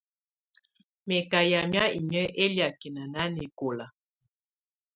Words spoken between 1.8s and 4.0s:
inyǝ́ ɛliakɛna nanɛkɔ̀la.